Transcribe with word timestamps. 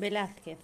Velázquez, 0.00 0.58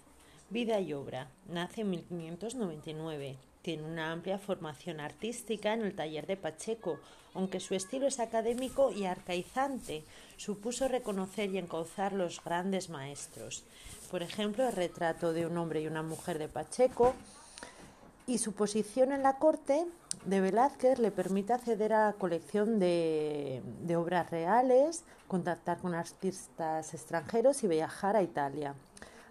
vida 0.49 0.81
y 0.81 0.95
obra. 0.95 1.29
Nace 1.47 1.83
en 1.83 1.91
1599. 1.91 3.37
Tiene 3.61 3.83
una 3.83 4.11
amplia 4.11 4.39
formación 4.39 4.99
artística 4.99 5.75
en 5.75 5.83
el 5.83 5.95
taller 5.95 6.27
de 6.27 6.39
Pacheco, 6.39 6.99
aunque 7.35 7.61
su 7.61 7.75
estilo 7.75 8.07
es 8.07 8.19
académico 8.19 8.91
y 8.91 9.05
arcaizante, 9.05 10.05
supuso 10.39 10.89
reconocer 10.89 11.51
y 11.51 11.59
encauzar 11.59 12.15
los 12.15 12.43
grandes 12.43 12.89
maestros. 12.89 13.65
Por 14.11 14.23
ejemplo, 14.23 14.67
el 14.67 14.73
retrato 14.73 15.35
de 15.35 15.45
un 15.45 15.59
hombre 15.59 15.83
y 15.83 15.87
una 15.87 16.03
mujer 16.03 16.39
de 16.39 16.49
Pacheco 16.49 17.15
y 18.27 18.39
su 18.39 18.55
posición 18.55 19.13
en 19.13 19.23
la 19.23 19.37
corte 19.37 19.85
de 20.25 20.41
Velázquez 20.41 20.99
le 20.99 21.11
permite 21.11 21.53
acceder 21.53 21.93
a 21.93 22.07
la 22.07 22.13
colección 22.15 22.79
de, 22.79 23.63
de 23.83 23.97
obras 23.97 24.31
reales, 24.31 25.05
contactar 25.29 25.79
con 25.79 25.95
artistas 25.95 26.95
extranjeros 26.95 27.63
y 27.65 27.69
viajar 27.69 28.17
a 28.17 28.23
Italia. 28.23 28.75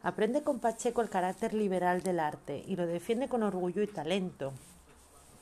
Aprende 0.05 0.43
con 0.43 0.59
Pacheco 0.59 1.01
el 1.01 1.09
carácter 1.09 1.55
liberal 1.55 2.03
del 2.03 2.19
arte 2.19 2.63
y 2.67 2.75
lo 2.75 2.85
defiende 2.85 3.27
con 3.27 3.41
orgullo 3.41 3.81
y 3.81 3.87
talento. 3.87 4.53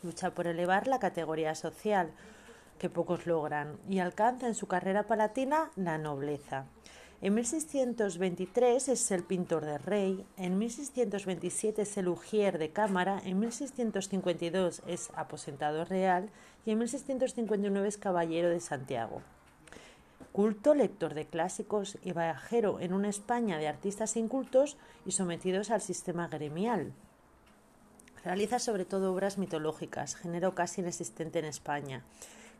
Lucha 0.03 0.33
por 0.33 0.47
elevar 0.47 0.87
la 0.87 0.99
categoría 0.99 1.53
social, 1.53 2.11
que 2.79 2.89
pocos 2.89 3.25
logran, 3.25 3.75
y 3.89 3.99
alcanza 3.99 4.47
en 4.47 4.55
su 4.55 4.67
carrera 4.67 5.03
palatina 5.03 5.69
la 5.75 5.97
nobleza. 5.97 6.63
En 7.19 7.33
1623 7.33 8.87
es 8.87 9.11
el 9.11 9.23
pintor 9.23 9.65
de 9.65 9.79
rey, 9.79 10.25
en 10.37 10.57
1627 10.57 11.81
es 11.81 11.97
el 11.97 12.07
ujier 12.07 12.57
de 12.57 12.71
cámara, 12.71 13.21
en 13.25 13.41
1652 13.41 14.81
es 14.87 15.09
aposentado 15.17 15.83
real 15.83 16.29
y 16.65 16.71
en 16.71 16.77
1659 16.77 17.85
es 17.85 17.97
caballero 17.97 18.47
de 18.47 18.61
Santiago 18.61 19.21
culto, 20.33 20.73
lector 20.73 21.13
de 21.13 21.27
clásicos 21.27 21.97
y 22.03 22.11
viajero 22.11 22.79
en 22.81 22.91
una 22.91 23.07
España 23.07 23.59
de 23.59 23.67
artistas 23.67 24.17
incultos 24.17 24.77
y 25.05 25.11
sometidos 25.11 25.69
al 25.69 25.79
sistema 25.79 26.27
gremial. 26.27 26.91
Realiza 28.25 28.57
sobre 28.57 28.83
todo 28.83 29.13
obras 29.13 29.37
mitológicas, 29.37 30.15
género 30.15 30.55
casi 30.55 30.81
inexistente 30.81 31.39
en 31.39 31.45
España. 31.45 32.03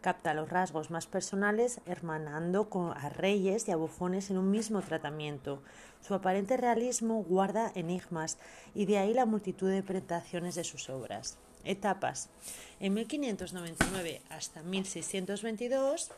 Capta 0.01 0.33
los 0.33 0.49
rasgos 0.49 0.91
más 0.91 1.07
personales 1.07 1.81
hermanando 1.85 2.67
a 2.95 3.09
reyes 3.09 3.67
y 3.67 3.71
a 3.71 3.77
bufones 3.77 4.29
en 4.29 4.37
un 4.37 4.51
mismo 4.51 4.81
tratamiento. 4.81 5.63
Su 6.01 6.13
aparente 6.13 6.57
realismo 6.57 7.23
guarda 7.23 7.71
enigmas 7.73 8.37
y 8.75 8.85
de 8.85 8.99
ahí 8.99 9.13
la 9.13 9.25
multitud 9.25 9.69
de 9.69 9.77
interpretaciones 9.77 10.55
de 10.55 10.63
sus 10.63 10.89
obras. 10.89 11.37
Etapas. 11.63 12.29
En 12.81 12.93
1599 12.93 14.21
hasta 14.29 14.61
1622 14.61 16.11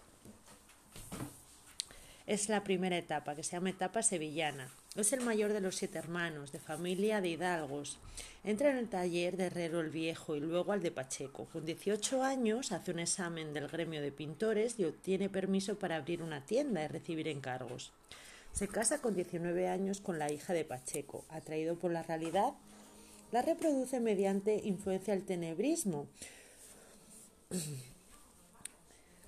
es 2.28 2.50
la 2.50 2.64
primera 2.64 2.98
etapa, 2.98 3.36
que 3.36 3.44
se 3.44 3.54
llama 3.54 3.70
etapa 3.70 4.02
sevillana. 4.02 4.70
Es 4.95 5.14
el 5.14 5.22
mayor 5.22 5.54
de 5.54 5.62
los 5.62 5.76
siete 5.76 6.00
hermanos, 6.00 6.52
de 6.52 6.59
familia 6.59 7.22
de 7.22 7.30
hidalgos. 7.30 7.98
Entra 8.44 8.72
en 8.72 8.78
el 8.78 8.90
taller 8.90 9.38
de 9.38 9.45
Herrero 9.45 9.81
el 9.81 9.90
Viejo 9.90 10.36
y 10.36 10.40
luego 10.40 10.72
al 10.72 10.81
de 10.81 10.92
Pacheco. 10.92 11.46
Con 11.46 11.66
18 11.66 12.23
años 12.23 12.72
hace 12.72 12.92
un 12.92 13.00
examen 13.00 13.53
del 13.53 13.68
gremio 13.68 14.02
de 14.02 14.12
pintores 14.12 14.80
y 14.80 14.86
obtiene 14.86 15.30
permiso 15.30 15.78
para 15.78 15.98
abrir 15.98 16.23
una 16.23 16.46
tienda 16.46 16.84
y 16.84 16.88
recibir 16.88 17.28
encargos. 17.28 17.92
Se 18.53 18.68
casa 18.68 19.02
con 19.02 19.16
19 19.16 19.68
años 19.68 20.00
con 20.00 20.18
la 20.18 20.31
hija 20.31 20.53
de 20.53 20.66
Pacheco. 20.66 21.26
Atraído 21.30 21.76
por 21.78 21.92
la 21.92 22.03
realidad, 22.03 22.53
la 23.31 23.42
reproduce 23.42 24.00
mediante 24.00 24.62
influencia 24.64 25.14
del 25.14 25.26
tenebrismo 25.26 26.08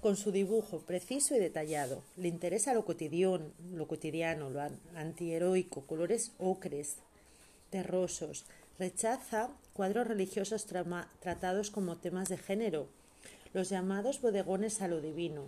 con 0.02 0.16
su 0.16 0.31
dibujo 0.31 0.80
preciso 0.80 1.36
y 1.36 1.40
detallado. 1.40 2.03
Le 2.16 2.28
interesa 2.28 2.73
lo 2.73 2.86
cotidiano, 2.86 3.52
lo 3.73 3.88
cotidiano, 3.88 4.50
lo 4.50 4.62
antiheroico, 4.95 5.86
colores 5.86 6.31
ocres, 6.38 6.98
terrosos. 7.70 8.45
Rechaza 8.80 9.50
cuadros 9.73 10.08
religiosos 10.08 10.66
tratados 10.66 11.72
como 11.72 11.98
temas 11.98 12.30
de 12.30 12.38
género, 12.38 12.88
los 13.53 13.69
llamados 13.69 14.22
bodegones 14.22 14.81
a 14.81 14.88
lo 14.88 15.02
divino. 15.02 15.46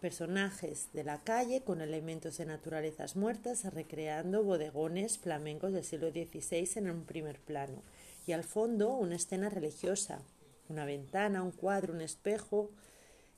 Personajes 0.00 0.88
de 0.92 1.04
la 1.04 1.18
calle 1.18 1.62
con 1.62 1.80
elementos 1.80 2.38
de 2.38 2.46
naturalezas 2.46 3.16
muertas 3.16 3.64
recreando 3.72 4.42
bodegones 4.42 5.18
flamencos 5.18 5.72
del 5.72 5.84
siglo 5.84 6.10
XVI 6.10 6.68
en 6.76 6.90
un 6.90 7.04
primer 7.04 7.38
plano. 7.38 7.82
Y 8.26 8.32
al 8.32 8.44
fondo 8.44 8.94
una 8.94 9.16
escena 9.16 9.50
religiosa, 9.50 10.20
una 10.68 10.84
ventana, 10.84 11.42
un 11.42 11.52
cuadro, 11.52 11.92
un 11.92 12.00
espejo, 12.00 12.70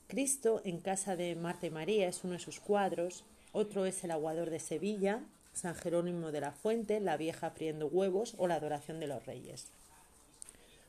Cristo 0.06 0.60
en 0.64 0.80
casa 0.80 1.16
de 1.16 1.34
Marta 1.34 1.70
María 1.70 2.08
es 2.08 2.24
uno 2.24 2.34
de 2.34 2.38
sus 2.38 2.60
cuadros, 2.60 3.24
otro 3.52 3.86
es 3.86 4.04
el 4.04 4.10
aguador 4.10 4.50
de 4.50 4.60
Sevilla, 4.60 5.22
San 5.52 5.74
Jerónimo 5.74 6.32
de 6.32 6.40
la 6.40 6.52
Fuente, 6.52 7.00
la 7.00 7.16
vieja 7.16 7.50
friendo 7.50 7.86
huevos 7.86 8.34
o 8.38 8.46
la 8.46 8.56
adoración 8.56 9.00
de 9.00 9.06
los 9.06 9.24
reyes. 9.26 9.70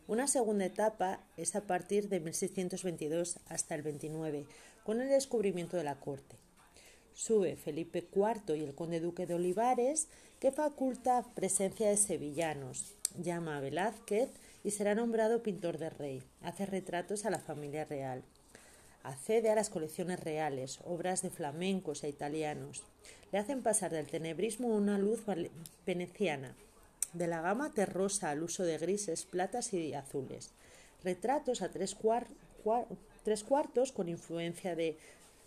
Una 0.08 0.28
segunda 0.28 0.66
etapa 0.66 1.22
es 1.38 1.56
a 1.56 1.62
partir 1.62 2.10
de 2.10 2.20
1622 2.20 3.40
hasta 3.48 3.76
el 3.76 3.82
29, 3.82 4.46
con 4.84 5.02
el 5.02 5.10
descubrimiento 5.10 5.78
de 5.78 5.84
la 5.84 6.00
corte. 6.00 6.36
Sube 7.14 7.56
Felipe 7.56 8.08
IV 8.14 8.58
y 8.58 8.64
el 8.64 8.76
conde 8.76 9.00
duque 9.00 9.26
de 9.26 9.36
Olivares, 9.36 10.08
que 10.40 10.52
faculta 10.52 11.26
presencia 11.36 11.88
de 11.88 11.96
sevillanos, 11.96 12.96
llama 13.18 13.58
a 13.58 13.62
Velázquez 13.62 14.30
y 14.64 14.72
será 14.72 14.96
nombrado 14.96 15.44
pintor 15.44 15.78
de 15.78 15.90
rey. 15.90 16.24
Hace 16.42 16.66
retratos 16.66 17.26
a 17.26 17.30
la 17.30 17.40
familia 17.40 17.86
real 17.86 18.24
accede 19.04 19.50
a 19.50 19.56
las 19.56 19.70
colecciones 19.70 20.20
reales, 20.20 20.80
obras 20.86 21.22
de 21.22 21.30
flamencos 21.30 22.04
e 22.04 22.10
italianos. 22.10 22.84
Le 23.32 23.40
hacen 23.40 23.62
pasar 23.62 23.92
del 23.92 24.08
tenebrismo 24.08 24.72
a 24.74 24.78
una 24.78 24.98
luz 24.98 25.22
veneciana, 25.86 26.56
de 27.14 27.28
la 27.28 27.42
gama 27.42 27.72
terrosa 27.72 28.30
al 28.30 28.44
uso 28.44 28.64
de 28.64 28.78
grises, 28.78 29.26
platas 29.26 29.74
y 29.74 29.94
azules. 29.94 30.52
Retratos 31.04 31.62
a 31.62 31.70
tres, 31.70 31.98
tres 33.24 33.44
cuartos 33.44 33.92
con 33.92 34.10
influencia 34.10 34.76
de 34.76 34.98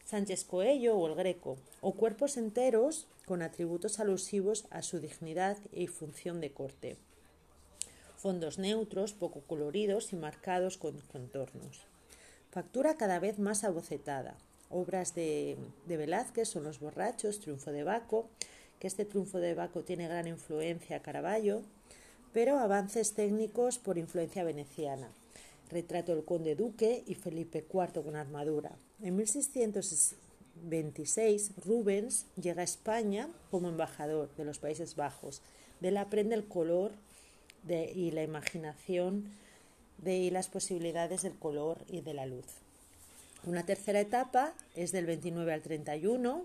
Sánchez 0.05 0.44
Coello 0.44 0.97
o 0.97 1.09
el 1.09 1.15
Greco, 1.15 1.56
o 1.81 1.93
cuerpos 1.93 2.37
enteros 2.37 3.06
con 3.25 3.43
atributos 3.43 3.99
alusivos 3.99 4.67
a 4.71 4.83
su 4.83 5.00
dignidad 5.00 5.56
y 5.73 5.88
función 5.88 6.41
de 6.41 6.53
corte. 6.53 6.97
Fondos 8.17 8.59
neutros, 8.59 9.12
poco 9.12 9.41
coloridos 9.41 10.12
y 10.12 10.17
marcados 10.17 10.77
con 10.77 11.00
contornos. 11.12 11.87
Factura 12.56 12.94
cada 12.94 13.19
vez 13.19 13.39
más 13.39 13.65
abocetada. 13.65 14.34
Obras 14.71 15.15
de, 15.15 15.59
Velázquez 15.87 16.49
son 16.49 16.65
Los 16.65 16.81
borrachos, 16.81 17.39
Triunfo 17.39 17.71
de 17.71 17.84
Baco, 17.84 18.31
que 18.81 18.87
este 18.87 19.05
Triunfo 19.05 19.41
de 19.41 19.53
Baco 19.53 19.83
tiene 19.83 20.09
gran 20.09 20.27
influencia 20.27 20.97
a 20.97 21.03
Caravaggio, 21.03 21.61
pero 22.33 22.59
avances 22.59 23.12
técnicos 23.12 23.78
por 23.78 23.99
influencia 23.99 24.43
veneciana. 24.43 25.11
Retrato 25.71 26.15
del 26.15 26.25
conde 26.25 26.55
duque 26.55 27.05
y 27.06 27.15
Felipe 27.15 27.62
IV 27.71 28.03
con 28.03 28.17
armadura. 28.17 28.73
En 29.03 29.17
1626 29.17 31.56
Rubens 31.62 32.25
llega 32.41 32.62
a 32.62 32.65
España 32.65 33.28
como 33.50 33.69
embajador 33.69 34.34
de 34.34 34.47
los 34.47 34.61
Países 34.61 34.97
Bajos. 34.97 35.43
De 35.81 35.88
él 35.88 35.99
aprende 35.99 36.34
el 36.34 36.49
color 36.49 36.93
y 37.69 38.12
la 38.12 38.23
imaginación 38.23 39.31
de 39.98 40.30
las 40.30 40.48
posibilidades 40.48 41.22
del 41.22 41.34
color 41.34 41.78
y 41.88 42.00
de 42.00 42.14
la 42.14 42.26
luz. 42.26 42.46
Una 43.44 43.64
tercera 43.64 44.00
etapa 44.00 44.54
es 44.74 44.92
del 44.92 45.06
29 45.06 45.52
al 45.52 45.62
31, 45.62 46.44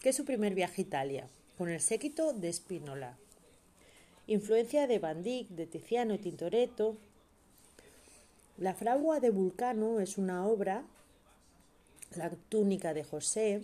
que 0.00 0.08
es 0.08 0.16
su 0.16 0.24
primer 0.24 0.54
viaje 0.54 0.82
a 0.82 0.84
Italia, 0.84 1.28
con 1.58 1.68
el 1.68 1.80
séquito 1.80 2.32
de 2.32 2.52
Spinola. 2.52 3.16
Influencia 4.26 4.86
de 4.86 4.98
Van 4.98 5.22
Dyck, 5.22 5.48
de 5.48 5.66
Tiziano 5.66 6.14
y 6.14 6.18
Tintoretto. 6.18 6.96
La 8.56 8.74
fragua 8.74 9.20
de 9.20 9.30
Vulcano 9.30 10.00
es 10.00 10.16
una 10.16 10.46
obra, 10.46 10.84
la 12.16 12.30
túnica 12.48 12.94
de 12.94 13.04
José. 13.04 13.62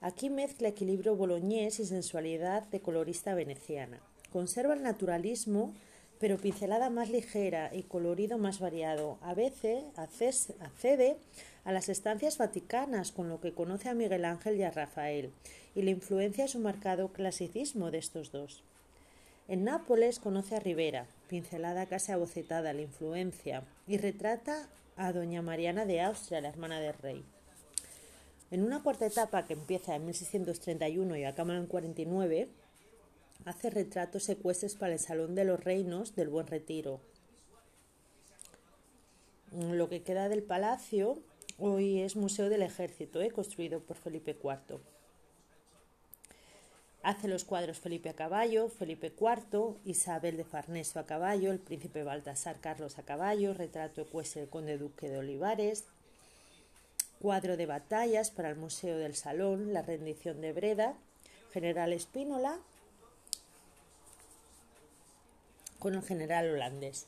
Aquí 0.00 0.28
mezcla 0.28 0.68
equilibrio 0.68 1.16
boloñés 1.16 1.80
y 1.80 1.86
sensualidad 1.86 2.64
de 2.64 2.80
colorista 2.80 3.34
veneciana. 3.34 4.00
Conserva 4.32 4.74
el 4.74 4.82
naturalismo 4.82 5.74
pero 6.22 6.38
pincelada 6.38 6.88
más 6.88 7.10
ligera 7.10 7.70
y 7.74 7.82
colorido 7.82 8.38
más 8.38 8.60
variado. 8.60 9.18
A 9.22 9.34
veces 9.34 9.82
accede 9.98 11.16
a 11.64 11.72
las 11.72 11.88
estancias 11.88 12.38
vaticanas, 12.38 13.10
con 13.10 13.28
lo 13.28 13.40
que 13.40 13.52
conoce 13.52 13.88
a 13.88 13.94
Miguel 13.94 14.24
Ángel 14.24 14.56
y 14.56 14.62
a 14.62 14.70
Rafael, 14.70 15.32
y 15.74 15.82
le 15.82 15.90
influencia 15.90 16.46
su 16.46 16.60
marcado 16.60 17.08
clasicismo 17.08 17.90
de 17.90 17.98
estos 17.98 18.30
dos. 18.30 18.62
En 19.48 19.64
Nápoles 19.64 20.20
conoce 20.20 20.54
a 20.54 20.60
Rivera, 20.60 21.08
pincelada 21.26 21.86
casi 21.86 22.12
abocetada, 22.12 22.72
la 22.72 22.82
influencia, 22.82 23.64
y 23.88 23.96
retrata 23.96 24.68
a 24.96 25.12
doña 25.12 25.42
Mariana 25.42 25.86
de 25.86 26.02
Austria, 26.02 26.40
la 26.40 26.50
hermana 26.50 26.78
del 26.78 26.94
rey. 26.94 27.24
En 28.52 28.62
una 28.62 28.80
cuarta 28.84 29.06
etapa 29.06 29.44
que 29.48 29.54
empieza 29.54 29.96
en 29.96 30.04
1631 30.04 31.16
y 31.16 31.24
acaba 31.24 31.56
en 31.56 31.66
49, 31.66 32.48
hace 33.44 33.70
retratos 33.70 34.24
secuestres 34.24 34.76
para 34.76 34.92
el 34.92 34.98
Salón 34.98 35.34
de 35.34 35.44
los 35.44 35.62
Reinos 35.62 36.14
del 36.14 36.28
Buen 36.28 36.46
Retiro. 36.46 37.00
Lo 39.52 39.88
que 39.88 40.02
queda 40.02 40.28
del 40.28 40.42
palacio 40.42 41.18
hoy 41.58 42.00
es 42.00 42.16
Museo 42.16 42.48
del 42.48 42.62
Ejército, 42.62 43.20
¿eh? 43.20 43.30
construido 43.30 43.80
por 43.80 43.96
Felipe 43.96 44.36
IV. 44.42 44.80
Hace 47.02 47.26
los 47.26 47.44
cuadros 47.44 47.80
Felipe 47.80 48.08
a 48.10 48.14
caballo, 48.14 48.68
Felipe 48.68 49.12
IV, 49.18 49.74
Isabel 49.84 50.36
de 50.36 50.44
Farnesio 50.44 51.00
a 51.00 51.04
caballo, 51.04 51.50
el 51.50 51.58
príncipe 51.58 52.04
Baltasar 52.04 52.60
Carlos 52.60 52.96
a 52.98 53.02
caballo, 53.02 53.54
retrato 53.54 54.02
ecuestre 54.02 54.42
del 54.42 54.50
conde 54.50 54.78
duque 54.78 55.08
de 55.08 55.18
Olivares, 55.18 55.84
cuadro 57.20 57.56
de 57.56 57.66
batallas 57.66 58.30
para 58.30 58.50
el 58.50 58.56
Museo 58.56 58.98
del 58.98 59.16
Salón, 59.16 59.72
la 59.72 59.82
rendición 59.82 60.40
de 60.40 60.52
Breda, 60.52 60.94
general 61.52 61.92
Espínola 61.92 62.60
con 65.82 65.96
el 65.96 66.02
general 66.02 66.48
holandés. 66.48 67.06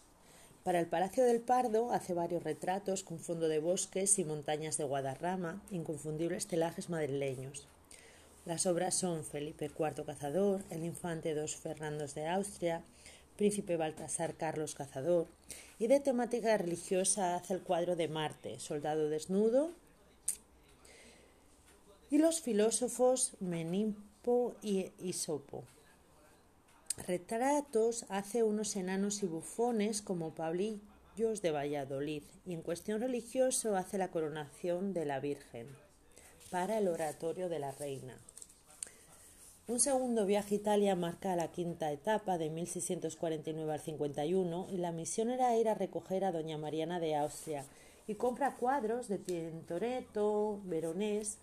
Para 0.65 0.81
el 0.81 0.89
Palacio 0.89 1.23
del 1.23 1.41
Pardo 1.41 1.93
hace 1.93 2.13
varios 2.13 2.43
retratos 2.43 3.05
con 3.05 3.21
fondo 3.21 3.47
de 3.47 3.61
bosques 3.61 4.19
y 4.19 4.25
montañas 4.25 4.79
de 4.79 4.83
Guadarrama, 4.83 5.63
inconfundibles 5.71 6.49
celajes 6.49 6.91
madrileños. 6.91 7.69
Las 8.45 8.67
obras 8.67 8.97
son 8.97 9.23
Felipe 9.25 9.67
IV 9.67 10.05
Cazador, 10.05 10.61
el 10.71 10.83
infante 10.83 11.37
dos 11.37 11.55
Fernandos 11.55 12.17
de 12.17 12.27
Austria, 12.27 12.83
príncipe 13.37 13.77
Baltasar 13.77 14.35
Carlos 14.35 14.75
Cazador, 14.75 15.29
y 15.79 15.87
de 15.87 16.01
temática 16.01 16.59
religiosa 16.59 17.37
hace 17.37 17.55
el 17.55 17.63
cuadro 17.63 17.95
de 17.95 18.09
Marte, 18.09 18.59
soldado 18.59 19.09
desnudo, 19.09 19.71
y 22.11 22.19
los 22.19 22.41
filósofos 22.41 23.35
Menimpo 23.39 24.57
y 24.63 24.91
Isopo. 24.99 25.63
Retratos 26.97 28.07
hace 28.09 28.45
unos 28.45 28.77
enanos 28.77 29.23
y 29.23 29.27
bufones 29.27 30.01
como 30.01 30.35
Pablillos 30.35 31.43
de 31.43 31.51
Valladolid, 31.51 32.23
y 32.47 32.55
en 32.55 32.63
cuestión 32.63 33.01
religioso 33.01 33.77
hace 33.77 33.99
la 33.99 34.13
coronación 34.13 34.95
de 34.95 35.05
la 35.05 35.19
Virgen 35.19 35.67
para 36.51 36.79
el 36.79 36.87
oratorio 36.87 37.49
de 37.49 37.59
la 37.59 37.73
Reina. 37.73 38.17
Un 39.67 39.81
segundo 39.81 40.25
viaje 40.25 40.55
a 40.55 40.59
Italia 40.59 40.95
marca 40.95 41.35
la 41.37 41.51
quinta 41.51 41.91
etapa 41.91 42.39
de 42.39 42.49
1649 42.51 43.73
al 43.73 43.81
51 43.81 44.69
y 44.71 44.77
la 44.77 44.93
misión 44.93 45.31
era 45.31 45.57
ir 45.57 45.69
a 45.69 45.75
recoger 45.75 46.25
a 46.25 46.33
doña 46.33 46.59
Mariana 46.59 47.01
de 47.01 47.17
Austria 47.17 47.65
y 48.07 48.15
compra 48.15 48.57
cuadros 48.57 49.09
de 49.09 49.19
Tintoretto, 49.19 50.61
Veronés. 50.65 51.39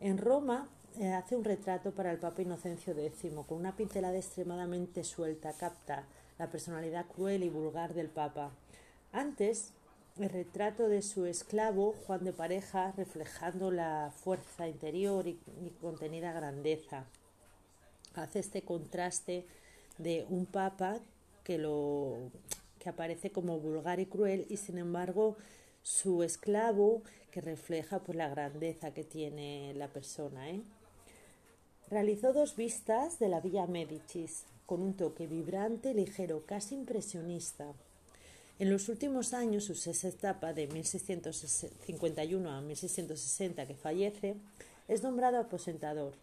En 0.00 0.18
Roma 0.18 0.68
hace 1.14 1.36
un 1.36 1.44
retrato 1.44 1.92
para 1.92 2.10
el 2.10 2.18
Papa 2.18 2.42
Inocencio 2.42 2.96
X 2.96 3.32
con 3.46 3.58
una 3.58 3.76
pincelada 3.76 4.16
extremadamente 4.16 5.04
suelta, 5.04 5.52
capta 5.52 6.06
la 6.38 6.50
personalidad 6.50 7.06
cruel 7.06 7.42
y 7.42 7.48
vulgar 7.48 7.94
del 7.94 8.08
Papa. 8.08 8.50
Antes, 9.12 9.72
el 10.18 10.30
retrato 10.30 10.88
de 10.88 11.02
su 11.02 11.26
esclavo, 11.26 11.94
Juan 12.06 12.24
de 12.24 12.32
Pareja, 12.32 12.92
reflejando 12.96 13.70
la 13.70 14.12
fuerza 14.14 14.68
interior 14.68 15.26
y 15.26 15.38
contenida 15.80 16.32
grandeza 16.32 17.06
hace 18.14 18.40
este 18.40 18.62
contraste 18.62 19.46
de 19.98 20.26
un 20.28 20.46
papa 20.46 21.00
que 21.44 21.58
lo 21.58 22.30
que 22.78 22.88
aparece 22.88 23.30
como 23.30 23.58
vulgar 23.58 24.00
y 24.00 24.06
cruel 24.06 24.46
y 24.48 24.56
sin 24.56 24.78
embargo 24.78 25.36
su 25.82 26.22
esclavo 26.22 27.02
que 27.30 27.40
refleja 27.40 28.00
pues 28.00 28.16
la 28.16 28.28
grandeza 28.28 28.92
que 28.92 29.04
tiene 29.04 29.72
la 29.74 29.88
persona 29.88 30.50
¿eh? 30.50 30.62
Realizó 31.92 32.32
dos 32.32 32.56
vistas 32.56 33.18
de 33.18 33.28
la 33.28 33.42
Villa 33.42 33.66
Medicis 33.66 34.44
con 34.64 34.80
un 34.80 34.94
toque 34.94 35.26
vibrante, 35.26 35.92
ligero, 35.92 36.46
casi 36.46 36.74
impresionista. 36.74 37.66
En 38.58 38.70
los 38.70 38.88
últimos 38.88 39.34
años, 39.34 39.64
su 39.64 39.74
sexta 39.74 40.08
etapa 40.08 40.54
de 40.54 40.68
1651 40.68 42.50
a 42.50 42.62
1660 42.62 43.66
que 43.66 43.74
fallece, 43.74 44.36
es 44.88 45.02
nombrado 45.02 45.36
aposentador 45.36 46.14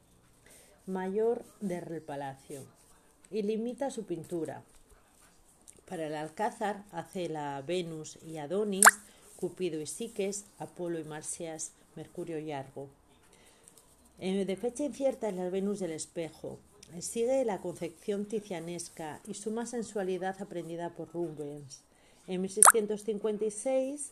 mayor 0.87 1.45
del 1.61 2.01
palacio 2.01 2.65
y 3.29 3.43
limita 3.43 3.91
su 3.91 4.05
pintura. 4.05 4.63
Para 5.87 6.07
el 6.07 6.15
Alcázar 6.15 6.83
hace 6.91 7.29
la 7.29 7.61
Venus 7.61 8.17
y 8.25 8.37
Adonis, 8.37 8.87
Cupido 9.35 9.79
y 9.79 9.85
Siques, 9.85 10.45
Apolo 10.57 10.97
y 10.97 11.03
Marcias, 11.03 11.73
Mercurio 11.95 12.39
y 12.39 12.53
Argo. 12.53 12.89
De 14.19 14.57
fecha 14.57 14.83
incierta 14.83 15.29
es 15.29 15.35
la 15.35 15.49
Venus 15.49 15.79
del 15.79 15.93
espejo. 15.93 16.59
Sigue 16.99 17.45
la 17.45 17.61
concepción 17.61 18.25
ticianesca 18.25 19.21
y 19.25 19.33
suma 19.33 19.65
sensualidad 19.65 20.41
aprendida 20.41 20.89
por 20.89 21.13
Rubens. 21.13 21.83
En 22.27 22.41
1656 22.41 24.11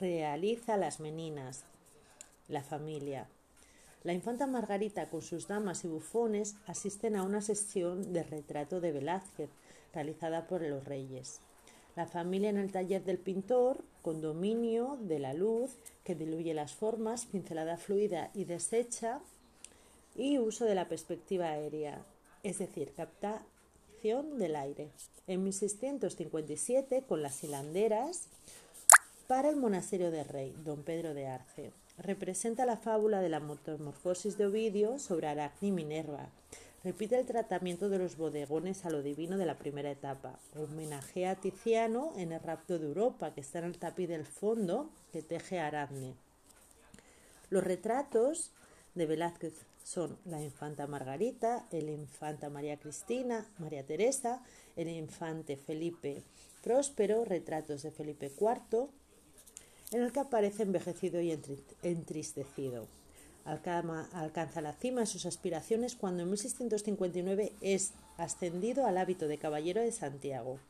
realiza 0.00 0.78
Las 0.78 1.00
Meninas, 1.00 1.64
la 2.48 2.62
familia. 2.62 3.28
La 4.04 4.14
infanta 4.14 4.46
Margarita 4.46 5.10
con 5.10 5.20
sus 5.20 5.48
damas 5.48 5.84
y 5.84 5.88
bufones 5.88 6.56
asisten 6.66 7.14
a 7.14 7.22
una 7.22 7.42
sesión 7.42 8.14
de 8.14 8.22
retrato 8.22 8.80
de 8.80 8.92
Velázquez 8.92 9.50
realizada 9.92 10.46
por 10.46 10.62
los 10.62 10.82
reyes. 10.86 11.40
La 11.94 12.06
familia 12.06 12.48
en 12.48 12.56
el 12.56 12.72
taller 12.72 13.04
del 13.04 13.18
pintor, 13.18 13.84
con 14.00 14.22
dominio 14.22 14.96
de 15.02 15.18
la 15.18 15.34
luz 15.34 15.76
que 16.04 16.14
diluye 16.14 16.54
las 16.54 16.72
formas, 16.72 17.26
pincelada 17.26 17.76
fluida 17.76 18.30
y 18.32 18.44
deshecha, 18.44 19.20
y 20.14 20.38
uso 20.38 20.64
de 20.64 20.74
la 20.74 20.88
perspectiva 20.88 21.46
aérea, 21.46 22.04
es 22.42 22.58
decir, 22.58 22.92
captación 22.94 24.38
del 24.38 24.56
aire. 24.56 24.90
En 25.26 25.44
1657, 25.44 27.04
con 27.08 27.22
las 27.22 27.42
hilanderas, 27.44 28.28
para 29.26 29.48
el 29.48 29.56
monasterio 29.56 30.10
del 30.10 30.26
rey, 30.26 30.54
don 30.64 30.82
Pedro 30.82 31.14
de 31.14 31.28
Arce 31.28 31.72
representa 31.98 32.66
la 32.66 32.76
fábula 32.76 33.20
de 33.20 33.28
la 33.28 33.40
metamorfosis 33.40 34.36
de 34.36 34.46
Ovidio 34.46 34.98
sobre 34.98 35.28
Aracne 35.28 35.68
y 35.68 35.72
Minerva. 35.72 36.28
Repite 36.84 37.18
el 37.18 37.26
tratamiento 37.26 37.88
de 37.88 37.98
los 37.98 38.16
bodegones 38.16 38.84
a 38.84 38.90
lo 38.90 39.02
divino 39.02 39.38
de 39.38 39.46
la 39.46 39.56
primera 39.56 39.90
etapa. 39.90 40.38
Homenajea 40.56 41.32
a 41.32 41.34
Tiziano 41.36 42.12
en 42.16 42.32
el 42.32 42.40
rapto 42.40 42.78
de 42.78 42.86
Europa, 42.86 43.32
que 43.34 43.40
está 43.40 43.60
en 43.60 43.66
el 43.66 43.78
tapiz 43.78 44.08
del 44.08 44.24
fondo 44.24 44.90
que 45.12 45.22
teje 45.22 45.60
Aracne. 45.60 46.14
Los 47.50 47.62
retratos 47.62 48.50
de 48.94 49.06
Velázquez 49.06 49.54
son 49.82 50.18
la 50.24 50.42
infanta 50.42 50.86
Margarita, 50.86 51.66
el 51.70 51.88
infanta 51.88 52.50
María 52.50 52.78
Cristina, 52.78 53.46
María 53.58 53.84
Teresa, 53.84 54.42
el 54.76 54.88
infante 54.88 55.56
Felipe 55.56 56.22
Próspero, 56.62 57.24
retratos 57.24 57.82
de 57.82 57.90
Felipe 57.90 58.30
IV, 58.38 58.88
en 59.90 60.02
el 60.02 60.12
que 60.12 60.20
aparece 60.20 60.62
envejecido 60.62 61.20
y 61.20 61.36
entristecido. 61.82 62.86
Alcanza 63.44 64.60
la 64.60 64.72
cima 64.74 65.00
de 65.00 65.06
sus 65.06 65.26
aspiraciones 65.26 65.96
cuando 65.96 66.22
en 66.22 66.28
1659 66.28 67.52
es 67.60 67.92
ascendido 68.16 68.86
al 68.86 68.98
hábito 68.98 69.26
de 69.26 69.38
caballero 69.38 69.80
de 69.80 69.90
Santiago, 69.90 70.60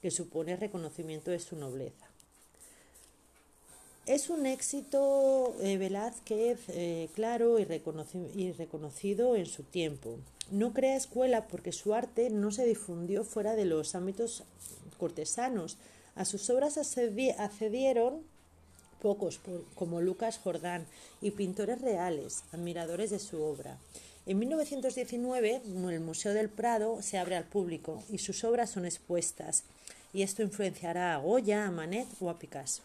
que 0.00 0.12
supone 0.12 0.56
reconocimiento 0.56 1.32
de 1.32 1.40
su 1.40 1.56
nobleza. 1.56 2.11
Es 4.04 4.30
un 4.30 4.46
éxito 4.46 5.54
eh, 5.60 5.78
Velázquez 5.78 6.58
eh, 6.70 7.08
claro 7.14 7.60
y, 7.60 7.68
y 8.34 8.50
reconocido 8.50 9.36
en 9.36 9.46
su 9.46 9.62
tiempo. 9.62 10.18
No 10.50 10.72
crea 10.72 10.96
escuela 10.96 11.46
porque 11.46 11.70
su 11.70 11.94
arte 11.94 12.28
no 12.28 12.50
se 12.50 12.66
difundió 12.66 13.22
fuera 13.22 13.54
de 13.54 13.64
los 13.64 13.94
ámbitos 13.94 14.42
cortesanos. 14.98 15.76
A 16.16 16.24
sus 16.24 16.50
obras 16.50 16.78
accedieron 16.78 18.22
pocos 19.00 19.40
como 19.76 20.00
Lucas 20.00 20.38
Jordán 20.38 20.84
y 21.20 21.30
pintores 21.30 21.80
reales, 21.80 22.42
admiradores 22.50 23.10
de 23.10 23.20
su 23.20 23.40
obra. 23.40 23.78
En 24.26 24.40
1919 24.40 25.62
el 25.64 26.00
Museo 26.00 26.34
del 26.34 26.48
Prado 26.48 27.02
se 27.02 27.18
abre 27.18 27.36
al 27.36 27.44
público 27.44 28.02
y 28.10 28.18
sus 28.18 28.42
obras 28.42 28.70
son 28.70 28.84
expuestas 28.84 29.62
y 30.12 30.22
esto 30.22 30.42
influenciará 30.42 31.14
a 31.14 31.18
Goya, 31.18 31.66
a 31.66 31.70
Manet 31.70 32.08
o 32.20 32.30
a 32.30 32.38
Picasso. 32.38 32.82